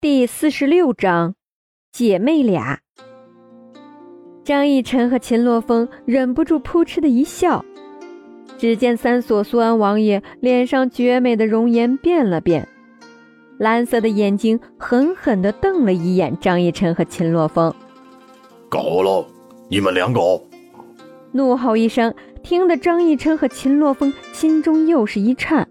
[0.00, 1.34] 第四十六章，
[1.90, 2.78] 姐妹俩。
[4.44, 7.64] 张逸晨和秦洛风忍不住扑哧的一笑。
[8.56, 12.68] 只见三所苏安王爷脸上绝美的容颜变了变，
[13.58, 17.74] 蓝色的眼睛狠狠地瞪了一眼张逸晨和秦洛风。
[18.68, 19.26] 够了，
[19.68, 20.20] 你们两个！
[21.32, 25.68] 怒吼一声，听得张逸晨和秦洛风心中又是一颤，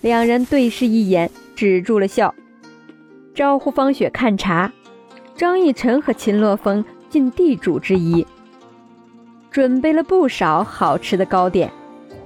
[0.00, 2.34] 两人对视一眼，止住了笑。
[3.40, 4.70] 招呼方雪看茶，
[5.34, 8.26] 张逸晨和秦洛风尽地主之谊，
[9.50, 11.72] 准备了不少好吃的糕点，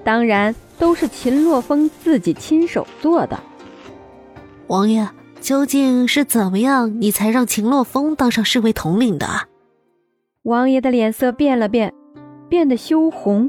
[0.03, 3.39] 当然都是秦洛风自己亲手做的。
[4.67, 5.09] 王爷，
[5.41, 9.29] 究竟是怎么样，你才让秦洛风当上侍卫统领的？
[10.43, 11.95] 王爷的脸色变了变，
[12.49, 13.49] 变得羞红。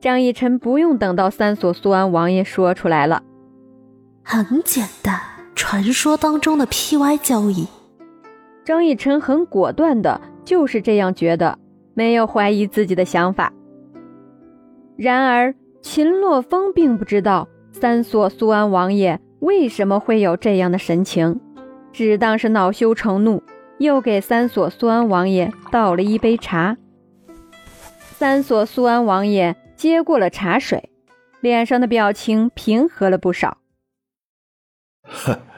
[0.00, 3.22] 张逸晨不用等到三所苏安王爷说出来了，
[4.24, 5.20] 很简单。
[5.66, 7.66] 传说当中的 PY 交易，
[8.66, 11.58] 张逸晨很果断的就是这样觉得，
[11.94, 13.50] 没有怀疑自己的想法。
[14.94, 21.40] 然而秦洛风并不知道三所苏安王爷为什么会有这样的神情，
[21.94, 23.42] 只当是恼羞成怒，
[23.78, 26.76] 又给三所苏安王爷倒了一杯茶。
[28.10, 30.90] 三所苏安王爷接过了茶水，
[31.40, 33.56] 脸上的表情平和了不少。
[35.02, 35.38] 哼，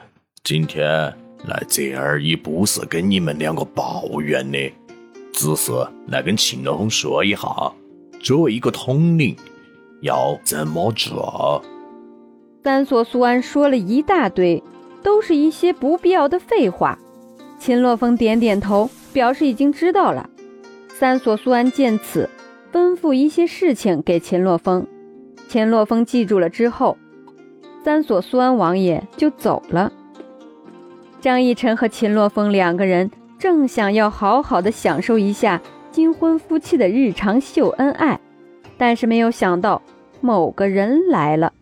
[0.49, 4.57] 今天来这儿也不是跟你们两个抱怨的，
[5.33, 5.73] 只是
[6.07, 7.73] 来跟秦洛风说一下，
[8.21, 9.35] 作为一个统领
[9.99, 11.61] 要怎么做。
[12.63, 14.63] 三所苏安说了一大堆，
[15.03, 16.97] 都是一些不必要的废话。
[17.59, 20.29] 秦洛风点点头，表示已经知道了。
[20.87, 22.29] 三所苏安见此，
[22.71, 24.87] 吩咐一些事情给秦洛风，
[25.49, 26.97] 秦洛风记住了之后。
[27.83, 29.91] 三所苏安王爷就走了。
[31.19, 38.19] 张逸晨和秦洛风两个人正想要好好的享受一下金婚夫妻的日常秀恩爱，
[38.77, 39.81] 但是没有想到
[40.21, 41.53] 某个人来了。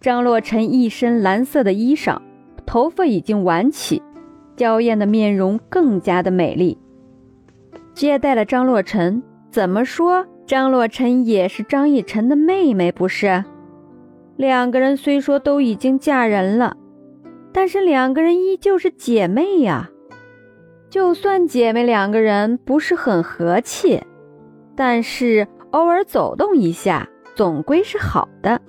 [0.00, 2.20] 张洛尘一身蓝色的衣裳，
[2.66, 4.02] 头发已经挽起，
[4.56, 6.76] 娇艳的面容更加的美丽。
[7.94, 13.44] 接待了张洛尘，怎么说张洛尘也是张逸晨的妹妹，不是？
[14.36, 16.76] 两个人虽说都已经嫁人了，
[17.52, 19.90] 但是两个人依旧是姐妹呀。
[20.88, 24.02] 就算姐妹两个人不是很和气，
[24.76, 28.60] 但是偶尔走动一下总归是好的，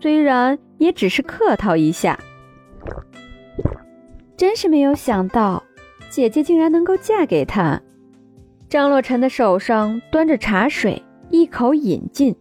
[0.00, 2.18] 虽然也只是客套一下。
[4.36, 5.64] 真是没有想到，
[6.08, 7.80] 姐姐竟然能够嫁给他。
[8.68, 12.36] 张洛尘的手上端着茶水，一口饮尽。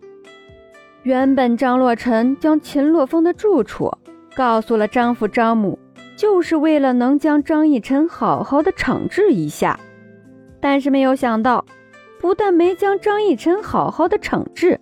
[1.01, 3.91] 原本张洛尘将秦洛风的住处
[4.37, 5.79] 告诉了张父张母，
[6.15, 9.79] 就是为了能将张逸晨好好的惩治一下。
[10.59, 11.65] 但是没有想到，
[12.21, 14.79] 不但没将张逸晨好好的惩治，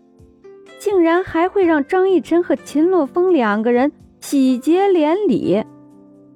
[0.78, 3.90] 竟然还会让张逸晨和秦洛风两个人
[4.20, 5.64] 喜结连理。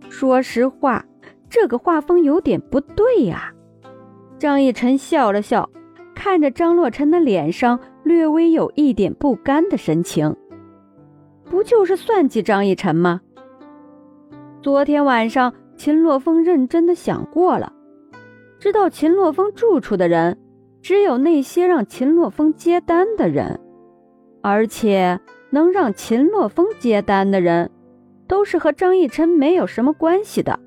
[0.09, 1.05] 说实话，
[1.49, 3.51] 这个画风有点不对呀。
[4.37, 5.69] 张逸晨笑了笑，
[6.15, 7.77] 看着张洛尘的脸上。
[8.03, 10.35] 略微有一点不甘的神情，
[11.49, 13.21] 不就是算计张逸晨吗？
[14.61, 17.73] 昨天晚上，秦洛风认真的想过了，
[18.59, 20.37] 知道秦洛风住处的人，
[20.81, 23.59] 只有那些让秦洛风接单的人，
[24.41, 27.71] 而且能让秦洛风接单的人，
[28.27, 30.59] 都是和张逸晨没有什么关系的。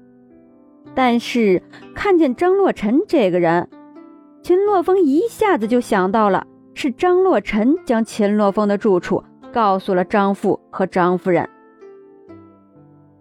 [0.94, 1.62] 但是
[1.94, 3.69] 看见张洛尘这个人，
[4.43, 6.47] 秦洛风一下子就想到了。
[6.75, 9.22] 是张洛尘将秦洛风的住处
[9.53, 11.49] 告诉了张父和张夫人，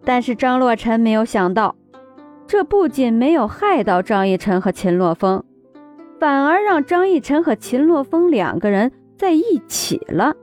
[0.06, 1.75] 但是张洛尘没有想到，
[2.47, 5.44] 这不仅没有害到张逸晨和秦洛风，
[6.20, 10.36] 反而让张逸晨和秦洛风两个人在一起了。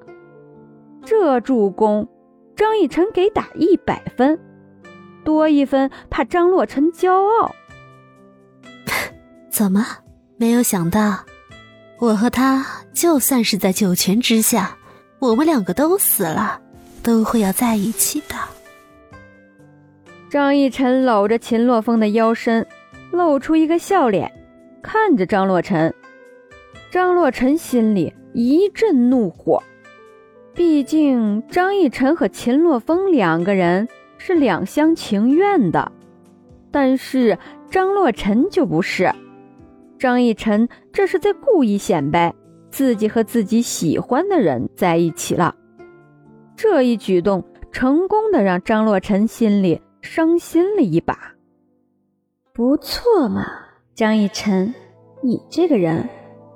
[1.04, 2.08] 这助攻，
[2.54, 4.38] 张逸晨给打一百分，
[5.24, 7.54] 多一分怕张洛尘骄傲。
[9.50, 9.84] 怎么
[10.36, 11.24] 没有想到？
[12.00, 14.77] 我和他就算是在九泉之下，
[15.20, 16.60] 我们两个都死了，
[17.02, 18.36] 都会要在一起的。
[20.30, 22.66] 张逸晨搂着秦洛风的腰身，
[23.10, 24.30] 露出一个笑脸，
[24.82, 25.92] 看着张洛尘。
[26.90, 29.62] 张洛尘心里一阵怒火，
[30.54, 33.88] 毕竟张逸晨和秦洛风两个人
[34.18, 35.90] 是两厢情愿的，
[36.70, 37.36] 但是
[37.70, 39.12] 张洛尘就不是。
[39.98, 42.32] 张逸晨这是在故意显摆
[42.70, 45.54] 自己和自己喜欢的人在一起了，
[46.56, 51.34] 这一举动成功的让张洛尘心里伤心了一把。
[52.52, 53.46] 不错嘛，
[53.94, 54.74] 张逸晨，
[55.22, 56.08] 你这个人，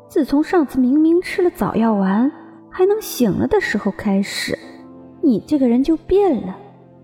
[0.09, 2.31] 自从上次明明吃了早药丸
[2.71, 4.59] 还能醒了的时候开始，
[5.23, 6.57] 你这个人就变了，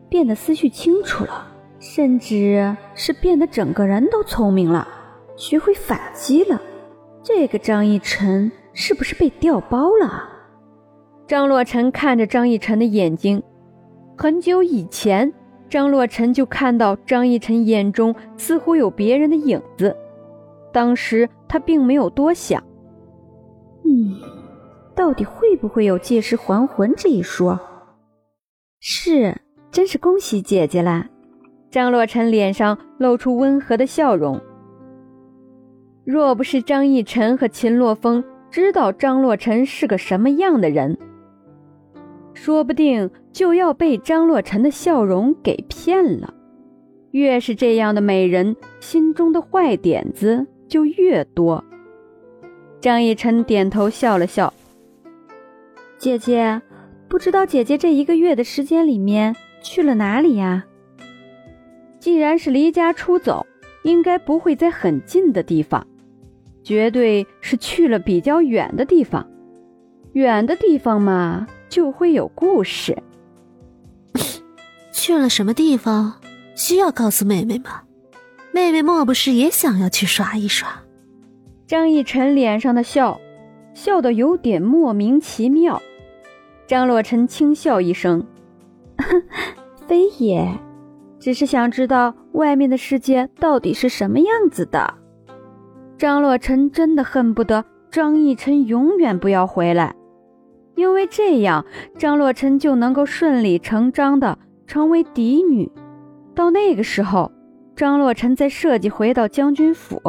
[0.08, 1.46] 变得思绪清楚了，
[1.78, 4.87] 甚至是变得整个人都聪明了，
[5.37, 6.61] 学会反击了。
[7.22, 10.22] 这个张逸晨是不是被调包了？
[11.26, 13.42] 张洛尘看着张逸晨的眼睛，
[14.16, 15.34] 很久以前，
[15.69, 19.96] 张洛尘就看到张逸晨眼中似乎有别人的影子。
[20.72, 22.62] 当时他并没有多想，
[23.84, 24.14] 嗯，
[24.94, 27.58] 到底会不会有借尸还魂这一说？
[28.78, 29.40] 是，
[29.72, 31.08] 真是恭喜姐姐啦！
[31.69, 34.40] 张洛尘脸上露出温和的笑容。
[36.04, 40.97] 若不是张逸晨和秦洛风知道张洛尘是个什么样的人，
[42.33, 46.33] 说不定就要被张洛尘的笑容给骗了。
[47.11, 51.62] 越是这样的美人，心中的坏点子就越多。
[52.81, 54.53] 张逸晨点头笑了笑
[55.99, 56.61] ：“姐姐，
[57.09, 60.65] 不知道姐姐这一个月的时间里面去了哪里呀？
[61.99, 63.47] 既然是离家出走，
[63.83, 65.87] 应该不会在很近的地方。”
[66.69, 69.26] 绝对是去了比较远的地方，
[70.12, 72.94] 远的地方嘛，就会有故事。
[74.93, 76.20] 去了什么地方？
[76.55, 77.85] 需要告诉妹妹吗？
[78.53, 80.69] 妹妹莫不是也想要去耍一耍？
[81.67, 83.19] 张逸晨脸上的笑，
[83.73, 85.81] 笑得有点莫名其妙。
[86.67, 88.26] 张洛尘轻笑一声
[89.88, 90.47] ：“非也，
[91.19, 94.97] 只是想知道外面的世界到底是什么样子的。”
[95.99, 99.97] 张洛尘真的恨不得张逸晨永远不要回来，
[100.77, 101.67] 因为这样
[101.99, 105.69] 张洛尘就能够顺理成章的成为嫡女。
[106.37, 107.33] 到那个时候，
[107.75, 110.00] 张洛尘再设计回到将军府，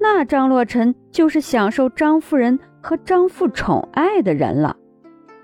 [0.00, 4.76] 那张洛尘就是享受张夫人和张父宠爱的人了。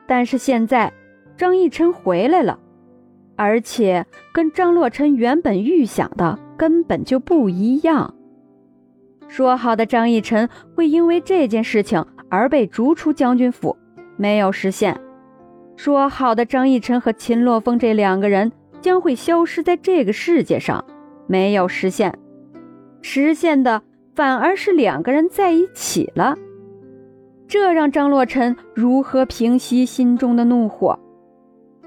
[0.07, 0.93] 但是现在，
[1.37, 2.61] 张逸晨回来了，
[3.35, 8.15] 而且跟张洛尘原本预想的根本就不一样。
[9.29, 13.77] 说好的张逸晨会因为这件事情而被逐出将军府，
[14.17, 14.95] 没有实现；
[15.77, 20.85] 说好的张逸晨和秦洛风这两个人将会消失在这个世界上，
[21.27, 22.19] 没有实现。
[23.03, 23.83] 实现的
[24.17, 26.37] 反而是两个人在一起了，
[27.47, 30.99] 这让张洛尘如何平息心中的怒火？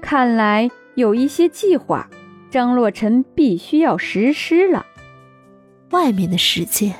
[0.00, 2.08] 看来有一些计划，
[2.50, 4.86] 张洛尘必须要实施了。
[5.90, 6.94] 外面的世界。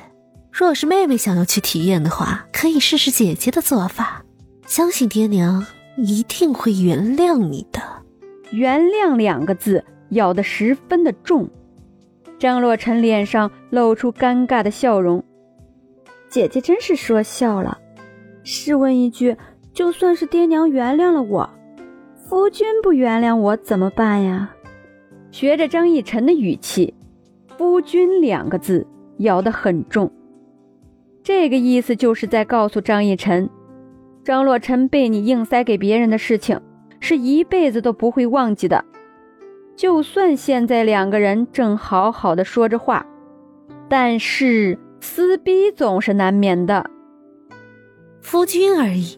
[0.53, 4.23] 若是妹妹想要去体验的话，可以试试姐姐的做法，
[4.67, 5.65] 相信爹娘
[5.97, 7.81] 一定会原谅你的。
[8.51, 11.49] 原谅两个字咬得十分的重，
[12.37, 15.23] 张洛尘脸上露出尴尬的笑容。
[16.29, 17.79] 姐姐真是说笑了。
[18.43, 19.35] 试问一句，
[19.73, 21.49] 就算是爹娘原谅了我，
[22.29, 24.53] 夫君不原谅我怎么办呀？
[25.31, 26.93] 学着张逸晨的语气
[27.57, 28.85] ，“夫君”两个字
[29.17, 30.11] 咬得很重。
[31.23, 33.49] 这个意思就是在告诉张逸晨，
[34.25, 36.59] 张洛尘被你硬塞给别人的事情，
[36.99, 38.83] 是一辈子都不会忘记的。
[39.77, 43.05] 就算现在两个人正好好的说着话，
[43.87, 46.91] 但是撕逼总是难免的。
[48.21, 49.17] 夫君而已，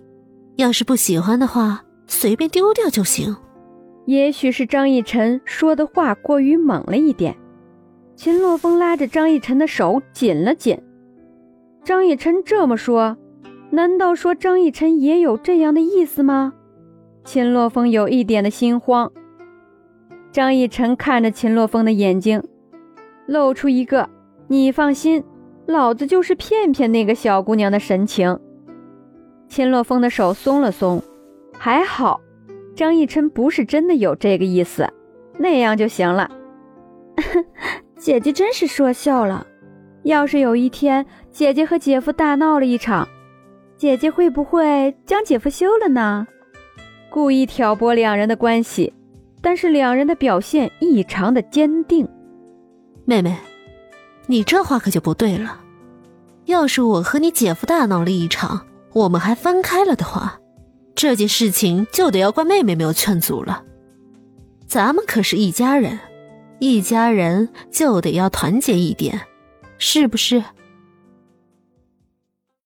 [0.58, 3.36] 要是不喜欢的话，随便丢掉就行。
[4.06, 7.36] 也许是张逸晨说的话过于猛了一点，
[8.16, 10.80] 秦洛风拉着张逸晨的手紧了紧。
[11.86, 13.15] 张逸晨这么说，
[13.70, 16.51] 难道说张逸晨也有这样的意思吗？
[17.24, 19.12] 秦洛风有一点的心慌。
[20.32, 22.42] 张逸晨看着秦洛风的眼睛，
[23.27, 24.10] 露出一个
[24.50, 25.24] “你放心，
[25.68, 28.39] 老子就是骗骗那个小姑娘”的神情。
[29.48, 31.00] 秦洛风的手松了松，
[31.56, 32.20] 还好，
[32.75, 34.92] 张逸晨不是真的有这个意思，
[35.38, 36.32] 那样就行了。
[37.96, 39.46] 姐姐真是说笑了。
[40.06, 43.08] 要是有一天姐姐和姐夫大闹了一场，
[43.76, 46.28] 姐姐会不会将姐夫休了呢？
[47.10, 48.94] 故意挑拨两人的关系，
[49.42, 52.08] 但是两人的表现异常的坚定。
[53.04, 53.36] 妹妹，
[54.28, 55.60] 你这话可就不对了。
[56.46, 60.40] 要是我和你姐夫大闹了一场，我们还分开了的话，
[60.94, 63.64] 这件事情就得要怪妹妹没有劝阻了。
[64.68, 65.98] 咱们可是一家人，
[66.60, 69.20] 一家人就得要团结一点。
[69.77, 70.44] 是不是？